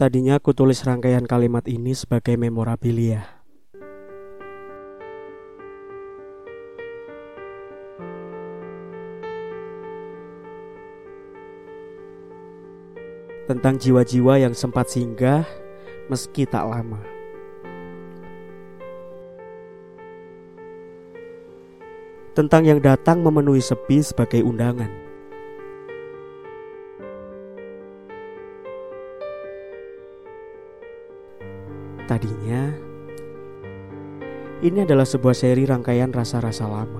[0.00, 3.20] Tadinya aku tulis rangkaian kalimat ini sebagai memorabilia.
[13.44, 15.44] Tentang jiwa-jiwa yang sempat singgah
[16.08, 17.04] meski tak lama.
[22.32, 25.09] Tentang yang datang memenuhi sepi sebagai undangan.
[32.10, 32.66] Tadinya,
[34.66, 36.98] ini adalah sebuah seri rangkaian rasa-rasa lama.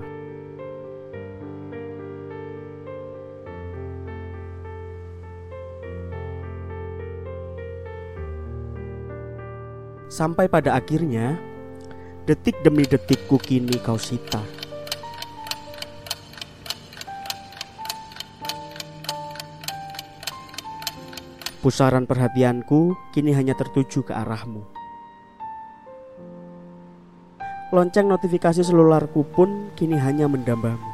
[10.07, 11.35] Sampai pada akhirnya,
[12.23, 14.39] detik demi detikku kini kau sita.
[21.59, 24.80] Pusaran perhatianku kini hanya tertuju ke arahmu.
[27.71, 30.91] Lonceng notifikasi selularku pun kini hanya mendambamu.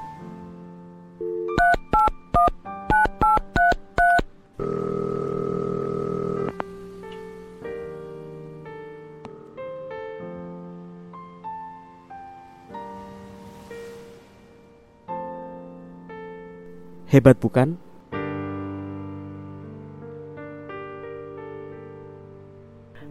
[17.10, 17.74] Hebat bukan?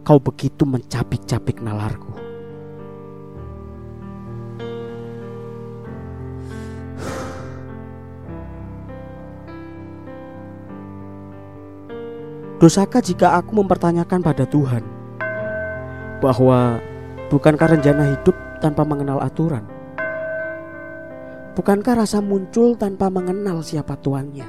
[0.06, 2.25] Kau begitu mencapik-capik nalarku.
[12.56, 14.80] Dosakah jika aku mempertanyakan pada Tuhan
[16.24, 16.80] bahwa
[17.28, 18.32] bukankah rencana hidup
[18.64, 19.60] tanpa mengenal aturan?
[21.52, 24.48] Bukankah rasa muncul tanpa mengenal siapa tuannya?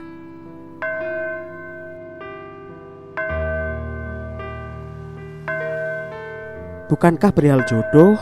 [6.87, 8.15] Bukankah perihal jodoh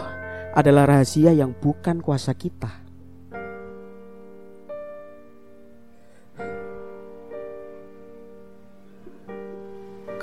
[0.58, 2.85] adalah rahasia yang bukan kuasa kita?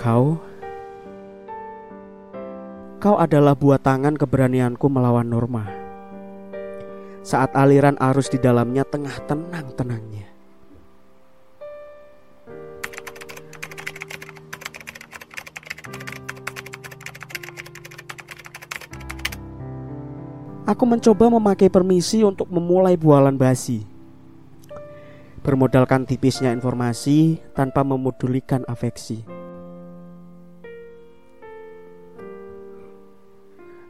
[0.03, 0.35] Kau?
[2.99, 5.63] Kau adalah buah tangan keberanianku melawan norma.
[7.23, 10.27] Saat aliran arus di dalamnya tengah tenang-tenangnya.
[20.67, 23.87] Aku mencoba memakai permisi untuk memulai bualan basi.
[25.47, 29.42] Bermodalkan tipisnya informasi tanpa memodulikan afeksi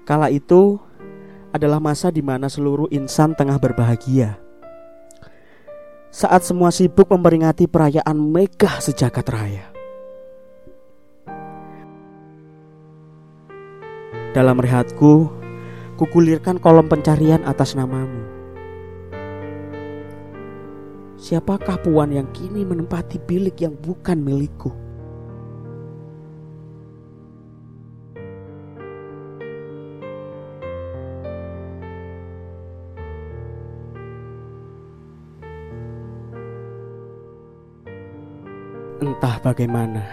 [0.02, 0.82] Kala itu
[1.54, 4.34] adalah masa di mana seluruh insan tengah berbahagia.
[6.10, 9.70] Saat semua sibuk memperingati perayaan megah sejagat raya.
[14.34, 15.30] Dalam rehatku,
[15.94, 18.26] kukulirkan kolom pencarian atas namamu.
[21.14, 24.81] Siapakah puan yang kini menempati bilik yang bukan milikku?
[39.02, 40.06] Entah bagaimana,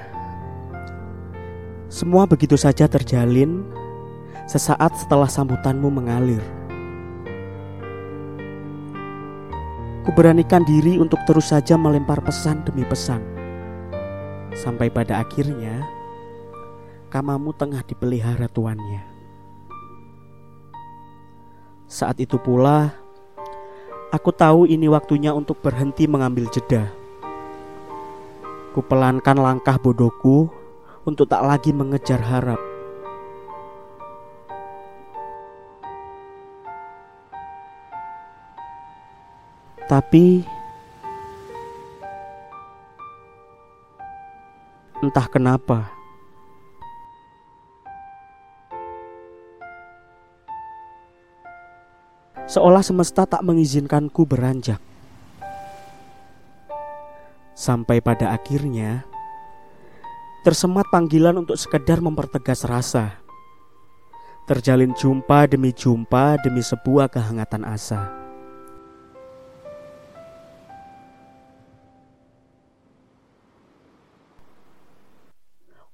[1.93, 3.61] semua begitu saja terjalin
[4.49, 6.41] sesaat setelah sambutanmu mengalir.
[10.09, 13.21] Kuberanikan diri untuk terus saja melempar pesan demi pesan,
[14.57, 15.85] sampai pada akhirnya
[17.13, 19.05] kamamu tengah dipelihara tuannya.
[21.85, 22.89] Saat itu pula,
[24.09, 26.98] aku tahu ini waktunya untuk berhenti mengambil jeda
[28.79, 30.47] Kupelankan langkah bodohku
[31.03, 32.55] untuk tak lagi mengejar harap.
[39.83, 40.47] Tapi
[45.03, 45.91] entah kenapa
[52.47, 54.79] seolah semesta tak mengizinkanku beranjak.
[57.59, 59.03] Sampai pada akhirnya
[60.47, 63.19] tersemat panggilan untuk sekedar mempertegas rasa.
[64.47, 68.07] Terjalin jumpa demi jumpa demi sebuah kehangatan asa.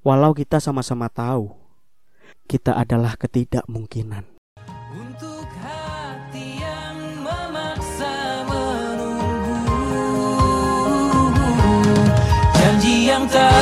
[0.06, 1.50] Walau kita sama-sama tahu,
[2.46, 4.35] kita adalah ketidakmungkinan.
[13.26, 13.55] Yang tak